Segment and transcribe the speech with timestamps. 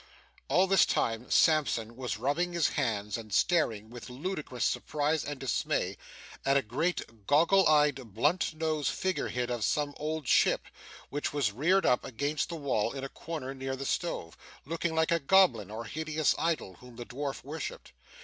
[0.47, 5.95] All this time, Sampson was rubbing his hands, and staring, with ludicrous surprise and dismay,
[6.43, 10.65] at a great, goggle eyed, blunt nosed figure head of some old ship,
[11.11, 14.35] which was reared up against the wall in a corner near the stove,
[14.65, 17.91] looking like a goblin or hideous idol whom the dwarf worshipped.